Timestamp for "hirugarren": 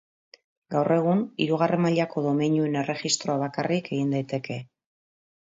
1.45-1.83